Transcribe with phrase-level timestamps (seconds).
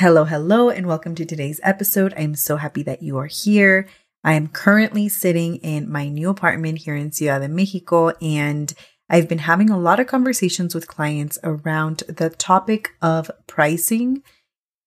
[0.00, 2.14] Hello, hello, and welcome to today's episode.
[2.16, 3.86] I'm so happy that you are here.
[4.24, 8.72] I am currently sitting in my new apartment here in Ciudad de Mexico, and
[9.10, 14.22] I've been having a lot of conversations with clients around the topic of pricing.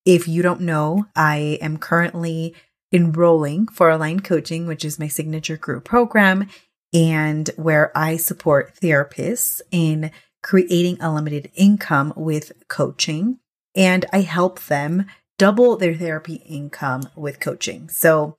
[0.03, 2.55] If you don't know, I am currently
[2.91, 6.47] enrolling for Align Coaching, which is my signature group program,
[6.91, 10.09] and where I support therapists in
[10.41, 13.37] creating a limited income with coaching
[13.75, 15.05] and I help them
[15.37, 17.89] double their therapy income with coaching.
[17.89, 18.37] So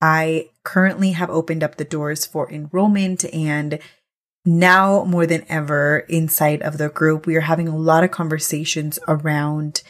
[0.00, 3.78] I currently have opened up the doors for enrollment and
[4.44, 8.98] now more than ever inside of the group, we are having a lot of conversations
[9.08, 9.82] around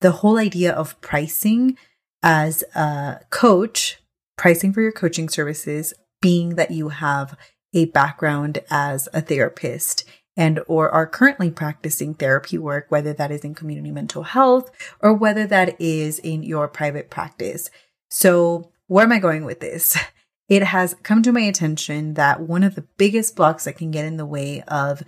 [0.00, 1.78] the whole idea of pricing
[2.22, 3.98] as a coach,
[4.36, 7.36] pricing for your coaching services, being that you have
[7.72, 10.04] a background as a therapist
[10.40, 15.12] and or are currently practicing therapy work, whether that is in community mental health or
[15.12, 17.68] whether that is in your private practice.
[18.08, 19.96] So where am I going with this?
[20.48, 24.04] It has come to my attention that one of the biggest blocks that can get
[24.04, 25.04] in the way of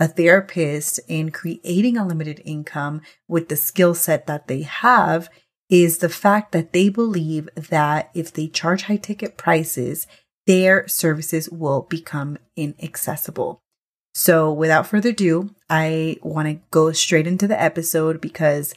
[0.00, 5.28] a therapist in creating a limited income with the skill set that they have
[5.68, 10.08] is the fact that they believe that if they charge high ticket prices,
[10.48, 13.62] their services will become inaccessible.
[14.12, 18.74] So, without further ado, I want to go straight into the episode because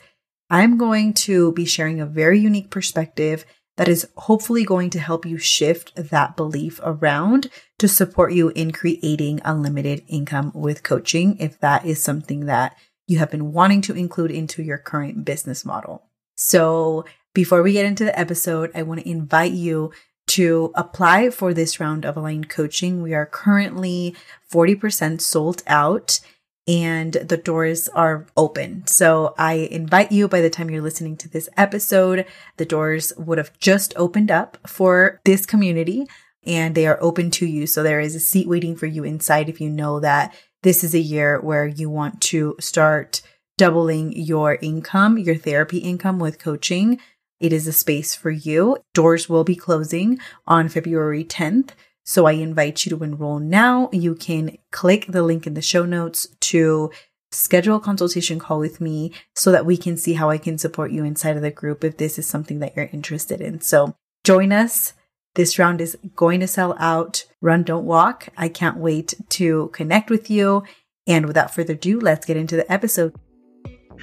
[0.50, 3.46] I'm going to be sharing a very unique perspective
[3.78, 8.72] that is hopefully going to help you shift that belief around to support you in
[8.72, 13.96] creating unlimited income with coaching if that is something that you have been wanting to
[13.96, 16.04] include into your current business model.
[16.38, 19.92] So, before we get into the episode, I want to invite you
[20.34, 23.04] to apply for this round of aligned coaching.
[23.04, 24.16] We are currently
[24.52, 26.20] 40% sold out
[26.68, 28.88] and the doors are open.
[28.88, 32.26] So I invite you by the time you're listening to this episode,
[32.58, 36.08] the doors would have just opened up for this community
[36.44, 37.68] and they are open to you.
[37.68, 40.34] So there is a seat waiting for you inside if you know that
[40.64, 43.22] this is a year where you want to start
[43.60, 47.00] doubling your income, your therapy income with coaching
[47.44, 48.78] it is a space for you.
[48.94, 50.18] Doors will be closing
[50.48, 51.72] on February 10th.
[52.06, 53.90] So I invite you to enroll now.
[53.92, 56.90] You can click the link in the show notes to
[57.32, 60.92] schedule a consultation call with me so that we can see how I can support
[60.92, 63.60] you inside of the group if this is something that you're interested in.
[63.60, 63.94] So
[64.24, 64.94] join us.
[65.36, 67.26] This round is going to sell out.
[67.42, 68.30] Run, don't walk.
[68.38, 70.64] I can't wait to connect with you.
[71.06, 73.14] And without further ado, let's get into the episode.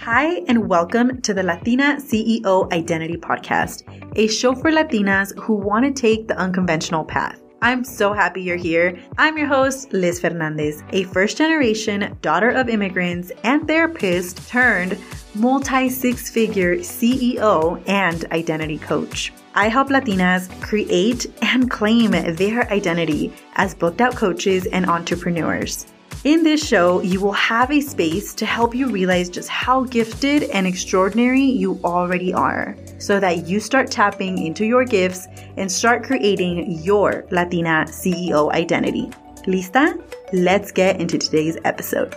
[0.04, 3.82] Hi, and welcome to the Latina CEO Identity Podcast,
[4.16, 7.38] a show for Latinas who want to take the unconventional path.
[7.60, 8.98] I'm so happy you're here.
[9.18, 14.98] I'm your host, Liz Fernandez, a first generation daughter of immigrants and therapist turned
[15.34, 19.34] multi six figure CEO and identity coach.
[19.54, 25.84] I help Latinas create and claim their identity as booked out coaches and entrepreneurs.
[26.22, 30.42] In this show, you will have a space to help you realize just how gifted
[30.50, 36.04] and extraordinary you already are so that you start tapping into your gifts and start
[36.04, 39.08] creating your Latina CEO identity.
[39.46, 39.98] Lista?
[40.34, 42.14] Let's get into today's episode.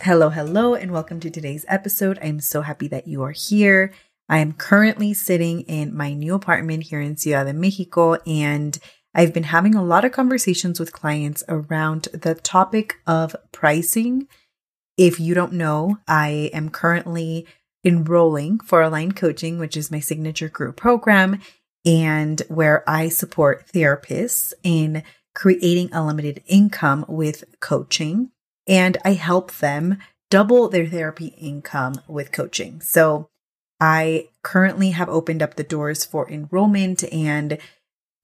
[0.00, 2.16] Hello, hello, and welcome to today's episode.
[2.22, 3.92] I'm so happy that you are here.
[4.28, 8.78] I am currently sitting in my new apartment here in Ciudad de Mexico and
[9.14, 14.28] I've been having a lot of conversations with clients around the topic of pricing.
[14.96, 17.46] If you don't know, I am currently
[17.84, 21.40] enrolling for Align Coaching, which is my signature group program,
[21.84, 25.02] and where I support therapists in
[25.34, 28.30] creating a limited income with coaching.
[28.66, 29.98] And I help them
[30.28, 32.80] double their therapy income with coaching.
[32.80, 33.28] So
[33.80, 37.58] I currently have opened up the doors for enrollment and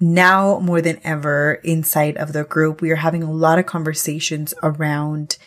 [0.00, 4.52] now more than ever inside of the group, we are having a lot of conversations
[4.62, 5.38] around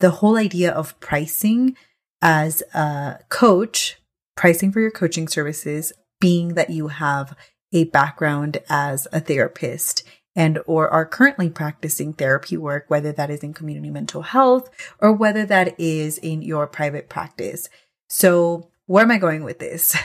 [0.00, 1.76] the whole idea of pricing
[2.20, 3.98] as a coach,
[4.36, 7.36] pricing for your coaching services, being that you have
[7.72, 10.04] a background as a therapist
[10.36, 14.68] and or are currently practicing therapy work, whether that is in community mental health
[14.98, 17.68] or whether that is in your private practice.
[18.08, 19.96] So where am I going with this?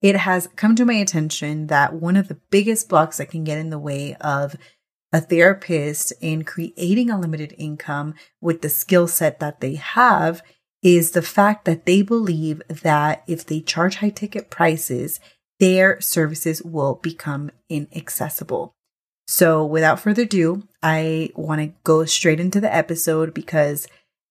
[0.00, 3.58] It has come to my attention that one of the biggest blocks that can get
[3.58, 4.56] in the way of
[5.12, 10.42] a therapist in creating a limited income with the skill set that they have
[10.82, 15.18] is the fact that they believe that if they charge high ticket prices,
[15.58, 18.72] their services will become inaccessible.
[19.26, 23.88] So, without further ado, I want to go straight into the episode because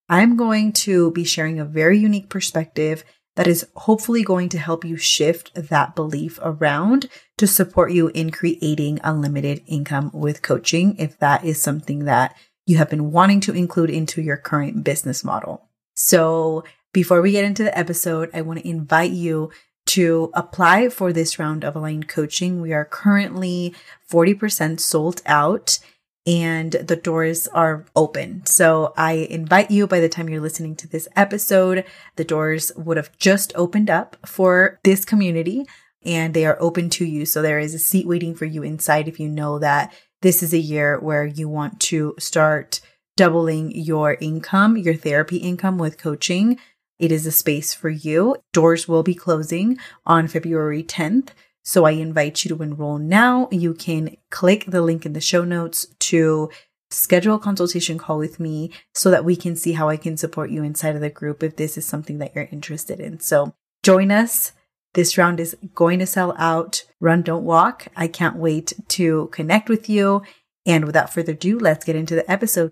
[0.09, 3.03] I'm going to be sharing a very unique perspective
[3.37, 7.07] that is hopefully going to help you shift that belief around
[7.37, 12.35] to support you in creating unlimited income with coaching if that is something that
[12.65, 15.69] you have been wanting to include into your current business model.
[15.95, 16.63] So
[16.93, 19.51] before we get into the episode, I want to invite you
[19.85, 22.59] to apply for this round of aligned coaching.
[22.59, 23.75] We are currently
[24.11, 25.77] 40% sold out
[26.27, 28.45] and the doors are open.
[28.45, 31.85] So I invite you by the time you're listening to this episode,
[32.17, 35.65] the doors would have just opened up for this community
[36.05, 37.25] and they are open to you.
[37.25, 40.53] So there is a seat waiting for you inside if you know that this is
[40.53, 42.81] a year where you want to start
[43.15, 46.59] doubling your income, your therapy income with coaching.
[46.99, 48.35] It is a space for you.
[48.51, 51.29] Doors will be closing on February 10th.
[51.67, 53.49] So I invite you to enroll now.
[53.51, 56.49] You can click the link in the show notes to
[56.91, 60.49] schedule a consultation call with me so that we can see how I can support
[60.49, 63.19] you inside of the group if this is something that you're interested in.
[63.19, 63.53] So
[63.83, 64.53] join us.
[64.93, 66.85] This round is going to sell out.
[67.01, 67.89] Run, don't walk.
[67.97, 70.21] I can't wait to connect with you.
[70.65, 72.71] And without further ado, let's get into the episode.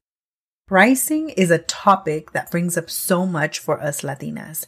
[0.69, 4.67] Pricing is a topic that brings up so much for us Latinas.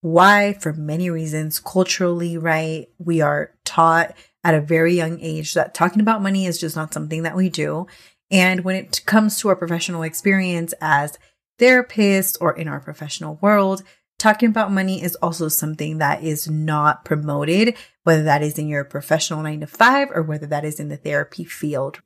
[0.00, 0.54] Why?
[0.54, 1.60] For many reasons.
[1.60, 2.88] Culturally, right?
[2.98, 6.94] We are taught at a very young age that talking about money is just not
[6.94, 7.86] something that we do.
[8.30, 11.18] And when it comes to our professional experience as
[11.58, 13.82] therapists or in our professional world,
[14.18, 17.74] talking about money is also something that is not promoted,
[18.04, 20.96] whether that is in your professional nine to five or whether that is in the
[20.96, 22.00] therapy field.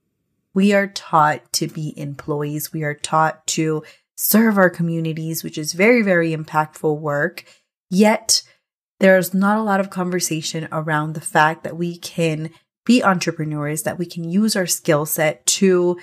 [0.54, 2.72] We are taught to be employees.
[2.72, 3.82] We are taught to
[4.16, 7.44] serve our communities, which is very, very impactful work.
[7.94, 8.42] Yet
[8.98, 12.50] there's not a lot of conversation around the fact that we can
[12.84, 16.00] be entrepreneurs, that we can use our skill set to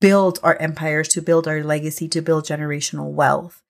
[0.00, 3.62] build our empires, to build our legacy, to build generational wealth.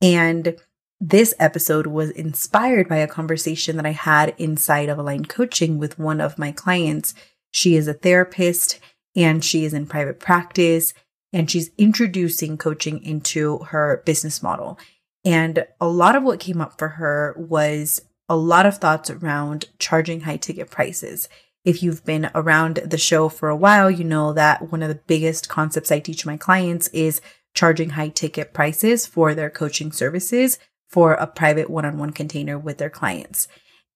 [0.00, 0.56] And
[1.00, 5.98] this episode was inspired by a conversation that I had inside of Aligned Coaching with
[5.98, 7.14] one of my clients.
[7.50, 8.78] She is a therapist
[9.16, 10.94] and she is in private practice
[11.32, 14.78] and she's introducing coaching into her business model.
[15.24, 19.66] And a lot of what came up for her was a lot of thoughts around
[19.78, 21.28] charging high ticket prices.
[21.64, 25.00] If you've been around the show for a while, you know that one of the
[25.06, 27.20] biggest concepts I teach my clients is
[27.54, 32.58] charging high ticket prices for their coaching services for a private one on one container
[32.58, 33.48] with their clients.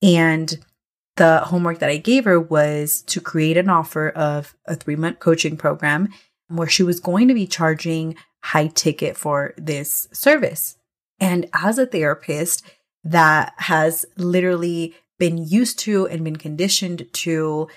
[0.03, 0.59] And
[1.17, 5.19] the homework that I gave her was to create an offer of a three month
[5.19, 6.09] coaching program
[6.49, 10.77] where she was going to be charging high ticket for this service.
[11.23, 12.65] And as a therapist
[13.05, 17.69] that has literally been used to and been conditioned to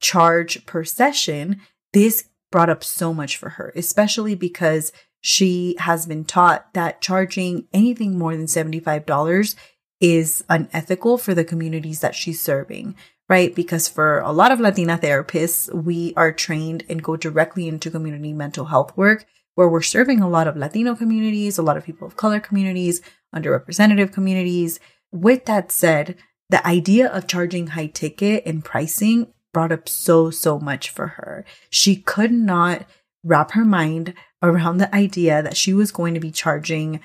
[0.00, 1.60] charge per session,
[1.92, 7.66] this brought up so much for her, especially because she has been taught that charging
[7.72, 9.56] anything more than $75
[10.00, 12.94] is unethical for the communities that she's serving,
[13.28, 13.56] right?
[13.56, 18.32] Because for a lot of Latina therapists, we are trained and go directly into community
[18.32, 22.06] mental health work where we're serving a lot of Latino communities, a lot of people
[22.06, 23.00] of color communities,
[23.34, 24.80] underrepresented communities.
[25.12, 26.16] With that said,
[26.50, 31.44] the idea of charging high ticket and pricing brought up so, so much for her.
[31.70, 32.84] She could not
[33.22, 37.00] wrap her mind around the idea that she was going to be charging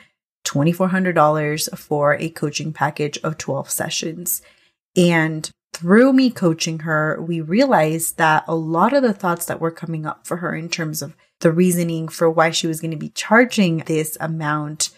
[0.46, 4.42] $2,400 for a coaching package of 12 sessions.
[4.98, 9.72] And through me coaching her, we realized that a lot of the thoughts that were
[9.72, 12.98] coming up for her in terms of the reasoning for why she was going to
[12.98, 14.90] be charging this amount,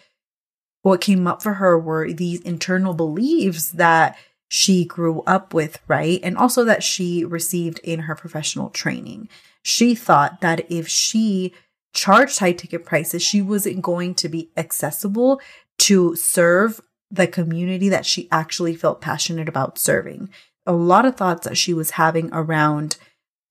[0.81, 4.17] what came up for her were these internal beliefs that
[4.47, 6.19] she grew up with, right?
[6.23, 9.29] And also that she received in her professional training.
[9.63, 11.53] She thought that if she
[11.93, 15.39] charged high ticket prices, she wasn't going to be accessible
[15.79, 20.29] to serve the community that she actually felt passionate about serving.
[20.65, 22.97] A lot of thoughts that she was having around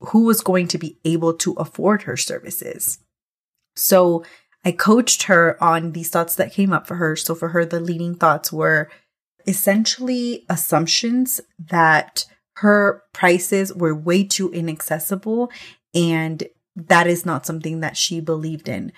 [0.01, 2.99] who was going to be able to afford her services.
[3.77, 4.25] So
[4.65, 7.17] I coached her on these thoughts that came up for her.
[7.17, 8.91] So for her, the leading thoughts were
[9.47, 12.27] essentially assumptions that
[12.57, 15.51] her prices were way too inaccessible
[15.95, 16.45] and
[16.77, 18.93] that is not something that she believed in.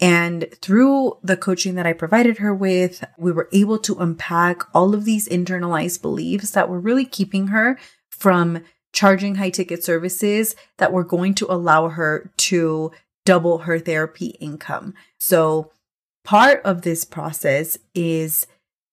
[0.00, 4.94] And through the coaching that I provided her with, we were able to unpack all
[4.94, 7.78] of these internalized beliefs that were really keeping her
[8.10, 12.92] from charging high ticket services that were going to allow her to
[13.24, 14.94] double her therapy income.
[15.18, 15.72] So
[16.24, 18.46] part of this process is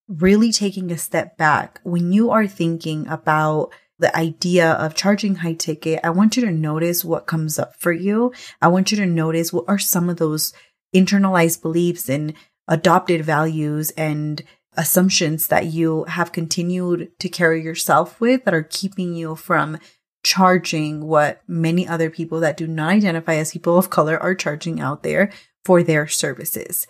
[0.07, 1.79] really taking a step back.
[1.83, 6.51] When you are thinking about the idea of charging high ticket, I want you to
[6.51, 8.33] notice what comes up for you.
[8.61, 10.53] I want you to notice what are some of those
[10.95, 12.33] internalized beliefs and
[12.67, 14.41] adopted values and
[14.77, 19.77] assumptions that you have continued to carry yourself with that are keeping you from
[20.23, 24.79] charging what many other people that do not identify as people of color are charging
[24.79, 25.31] out there
[25.65, 26.87] for their services.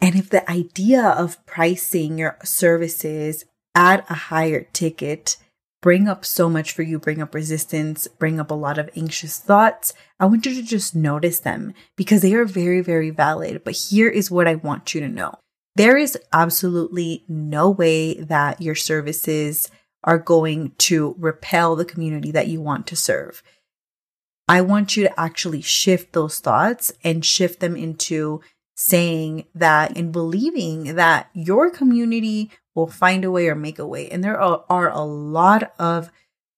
[0.00, 3.44] And if the idea of pricing your services
[3.74, 5.36] at a higher ticket
[5.84, 9.38] bring up so much for you, bring up resistance, bring up a lot of anxious
[9.38, 13.62] thoughts, I want you to just notice them because they are very, very valid.
[13.64, 15.34] But here is what I want you to know.
[15.76, 19.70] There is absolutely no way that your services
[20.04, 23.42] are going to repel the community that you want to serve.
[24.46, 28.40] I want you to actually shift those thoughts and shift them into
[28.76, 34.08] saying that and believing that your community will find a way or make a way.
[34.10, 36.10] And there are, are a lot of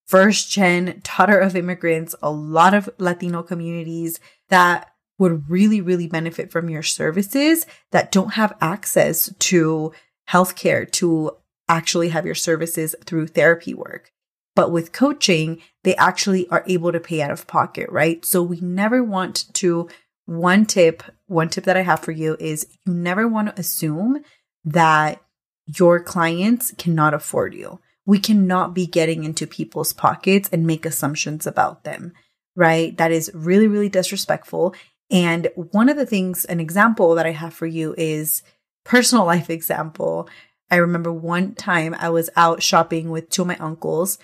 [0.05, 4.19] first gen daughter of immigrants, a lot of Latino communities
[4.49, 9.91] that would really, really benefit from your services that don't have access to
[10.29, 11.31] healthcare, to
[11.67, 14.11] actually have your services through therapy work.
[14.55, 18.25] But with coaching, they actually are able to pay out of pocket, right?
[18.25, 19.87] So we never want to,
[20.25, 24.23] one tip, one tip that I have for you is you never want to assume
[24.65, 25.21] that
[25.65, 27.79] your clients cannot afford you.
[28.05, 32.13] We cannot be getting into people's pockets and make assumptions about them,
[32.55, 32.97] right?
[32.97, 34.73] That is really, really disrespectful.
[35.09, 38.43] And one of the things, an example that I have for you is
[38.83, 40.29] personal life example.
[40.69, 44.17] I remember one time I was out shopping with two of my uncles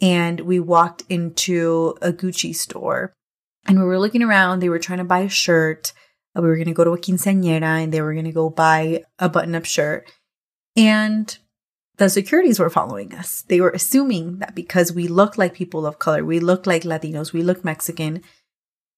[0.00, 3.12] and we walked into a Gucci store
[3.66, 4.60] and we were looking around.
[4.60, 5.92] They were trying to buy a shirt.
[6.34, 9.04] We were going to go to a quinceañera and they were going to go buy
[9.18, 10.10] a button up shirt.
[10.76, 11.36] And
[11.98, 13.42] the securities were following us.
[13.42, 17.34] They were assuming that because we looked like people of color, we looked like Latinos,
[17.34, 18.22] we looked Mexican,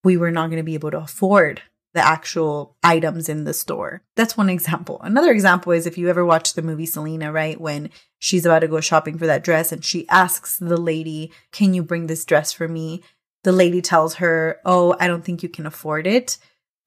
[0.04, 1.62] we were not going to be able to afford
[1.94, 4.02] the actual items in the store.
[4.16, 5.00] That's one example.
[5.02, 7.60] Another example is if you ever watch the movie Selena, right?
[7.60, 11.74] When she's about to go shopping for that dress and she asks the lady, Can
[11.74, 13.02] you bring this dress for me?
[13.44, 16.38] The lady tells her, Oh, I don't think you can afford it.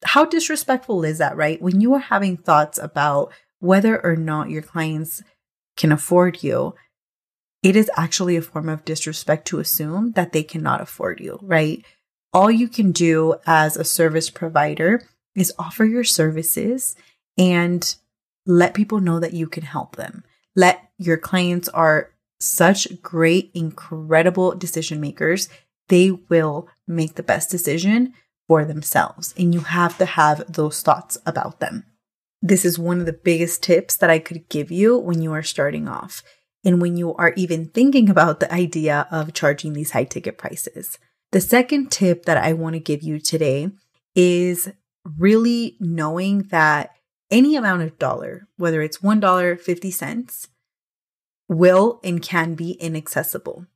[0.04, 1.62] How disrespectful is that, right?
[1.62, 5.22] When you are having thoughts about whether or not your clients
[5.76, 6.74] can afford you,
[7.62, 11.84] it is actually a form of disrespect to assume that they cannot afford you, right?
[12.32, 15.02] All you can do as a service provider
[15.34, 16.96] is offer your services
[17.38, 17.94] and
[18.46, 20.24] let people know that you can help them.
[20.54, 25.48] Let your clients are such great, incredible decision makers.
[25.88, 28.14] They will make the best decision
[28.48, 29.34] for themselves.
[29.36, 31.84] And you have to have those thoughts about them.
[32.42, 35.42] This is one of the biggest tips that I could give you when you are
[35.42, 36.22] starting off
[36.64, 40.98] and when you are even thinking about the idea of charging these high ticket prices.
[41.32, 43.70] The second tip that I want to give you today
[44.14, 44.70] is
[45.04, 46.96] really knowing that
[47.30, 50.48] any amount of dollar, whether it's $1, 50 cents,
[51.48, 53.66] will and can be inaccessible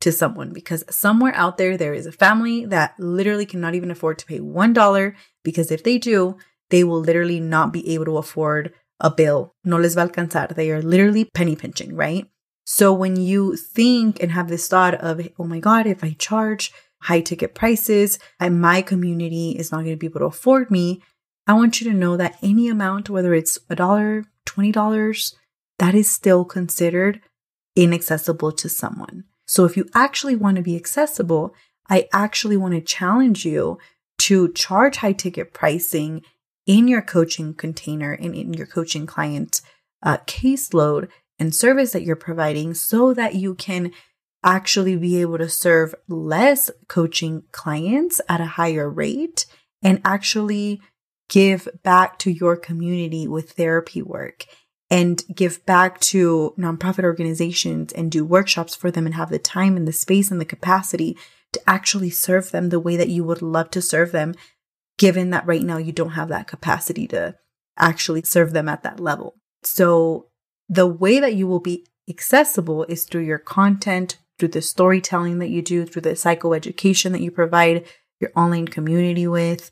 [0.00, 4.18] to someone because somewhere out there, there is a family that literally cannot even afford
[4.18, 6.36] to pay $1 because if they do,
[6.70, 9.54] they will literally not be able to afford a bill.
[9.64, 10.54] No les va alcanzar.
[10.54, 12.26] They are literally penny pinching, right?
[12.64, 16.72] So when you think and have this thought of, oh my God, if I charge
[17.02, 21.02] high ticket prices and my community is not going to be able to afford me,
[21.46, 25.34] I want you to know that any amount, whether it's a dollar, $20,
[25.78, 27.20] that is still considered
[27.76, 29.24] inaccessible to someone.
[29.46, 31.54] So if you actually want to be accessible,
[31.88, 33.78] I actually want to challenge you
[34.18, 36.22] to charge high ticket pricing
[36.66, 39.62] in your coaching container and in your coaching client
[40.02, 43.92] uh, caseload and service that you're providing so that you can
[44.44, 49.46] actually be able to serve less coaching clients at a higher rate
[49.82, 50.80] and actually
[51.28, 54.46] give back to your community with therapy work
[54.90, 59.76] and give back to nonprofit organizations and do workshops for them and have the time
[59.76, 61.16] and the space and the capacity
[61.52, 64.34] to actually serve them the way that you would love to serve them
[64.98, 67.34] given that right now you don't have that capacity to
[67.78, 69.36] actually serve them at that level.
[69.62, 70.26] So
[70.68, 75.50] the way that you will be accessible is through your content, through the storytelling that
[75.50, 77.86] you do, through the psychoeducation that you provide
[78.20, 79.70] your online community with,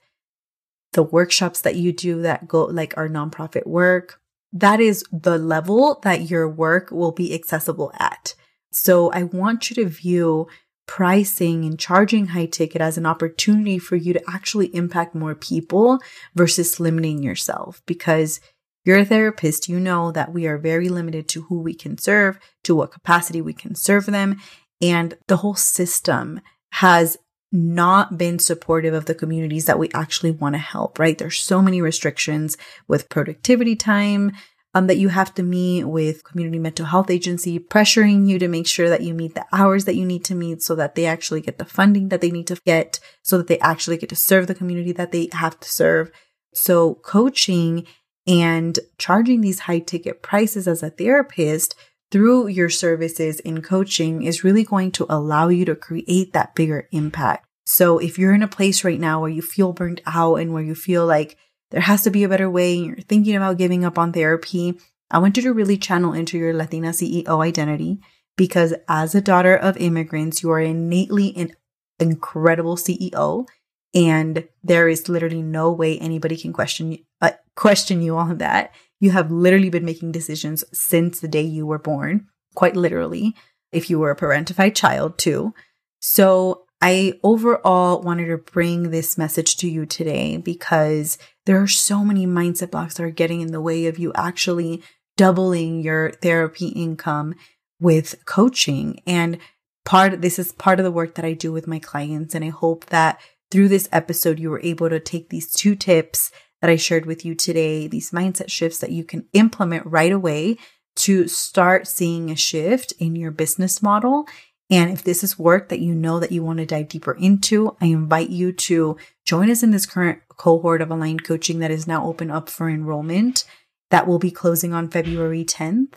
[0.92, 4.20] the workshops that you do that go like our nonprofit work.
[4.52, 8.34] That is the level that your work will be accessible at.
[8.72, 10.48] So I want you to view
[10.86, 15.98] pricing and charging high ticket as an opportunity for you to actually impact more people
[16.34, 18.40] versus limiting yourself because
[18.86, 22.38] you're a therapist, you know that we are very limited to who we can serve,
[22.64, 24.40] to what capacity we can serve them.
[24.80, 26.40] And the whole system
[26.72, 27.16] has
[27.52, 31.16] not been supportive of the communities that we actually want to help, right?
[31.16, 34.32] There's so many restrictions with productivity time,
[34.76, 38.66] um, that you have to meet with community mental health agency pressuring you to make
[38.66, 41.40] sure that you meet the hours that you need to meet so that they actually
[41.40, 44.46] get the funding that they need to get so that they actually get to serve
[44.46, 46.10] the community that they have to serve.
[46.52, 47.86] So coaching
[48.26, 51.74] and charging these high ticket prices as a therapist
[52.10, 56.88] through your services in coaching is really going to allow you to create that bigger
[56.92, 57.46] impact.
[57.64, 60.62] So if you're in a place right now where you feel burnt out and where
[60.62, 61.36] you feel like
[61.70, 64.78] there has to be a better way and you're thinking about giving up on therapy,
[65.10, 68.00] I want you to really channel into your Latina CEO identity
[68.36, 71.52] because as a daughter of immigrants, you are innately an
[71.98, 73.48] incredible CEO
[73.96, 78.72] and there is literally no way anybody can question uh, question you on that.
[79.00, 83.34] You have literally been making decisions since the day you were born, quite literally,
[83.72, 85.54] if you were a parentified child too.
[85.98, 92.04] So I overall wanted to bring this message to you today because there are so
[92.04, 94.82] many mindset blocks that are getting in the way of you actually
[95.16, 97.34] doubling your therapy income
[97.80, 99.00] with coaching.
[99.06, 99.38] And
[99.86, 102.34] part this is part of the work that I do with my clients.
[102.34, 103.18] And I hope that
[103.50, 107.24] through this episode, you were able to take these two tips that I shared with
[107.24, 110.56] you today, these mindset shifts that you can implement right away
[110.96, 114.26] to start seeing a shift in your business model
[114.68, 117.76] and if this is work that you know that you want to dive deeper into,
[117.80, 121.86] I invite you to join us in this current cohort of aligned coaching that is
[121.86, 123.44] now open up for enrollment.
[123.90, 125.94] That will be closing on February 10th.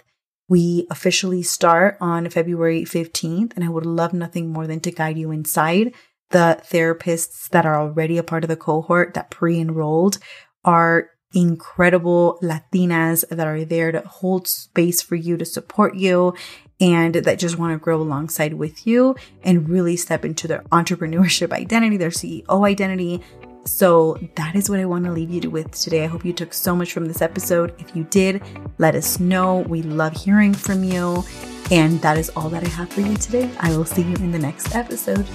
[0.48, 5.18] We officially start on February 15th, and I would love nothing more than to guide
[5.18, 5.94] you inside.
[6.32, 10.20] The therapists that are already a part of the cohort that pre enrolled
[10.64, 16.34] are incredible Latinas that are there to hold space for you to support you
[16.82, 21.52] and that just want to grow alongside with you and really step into their entrepreneurship
[21.52, 23.22] identity, their CEO identity.
[23.66, 26.04] So that is what I want to leave you with today.
[26.04, 27.76] I hope you took so much from this episode.
[27.80, 28.42] If you did,
[28.78, 29.60] let us know.
[29.60, 31.24] We love hearing from you.
[31.70, 33.52] And that is all that I have for you today.
[33.60, 35.28] I will see you in the next episode.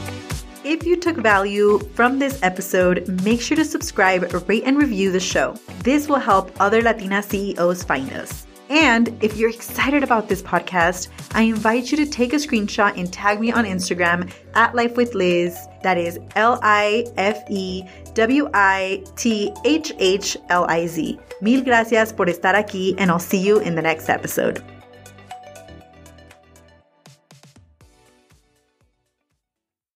[0.65, 5.21] If you took value from this episode, make sure to subscribe, rate, and review the
[5.21, 5.55] show.
[5.81, 8.47] This will help other Latina CEOs find us.
[8.71, 13.13] And if you're excited about this podcast, I invite you to take a screenshot and
[13.13, 15.55] tag me on Instagram at Life with Liz.
[15.83, 21.19] That is L I F E W I T H H L I Z.
[21.43, 24.65] Mil gracias por estar aquí, and I'll see you in the next episode.